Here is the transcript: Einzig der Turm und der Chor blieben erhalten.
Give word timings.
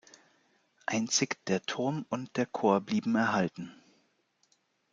Einzig 0.87 1.45
der 1.45 1.61
Turm 1.61 2.07
und 2.09 2.35
der 2.35 2.47
Chor 2.47 2.81
blieben 2.81 3.13
erhalten. 3.13 3.71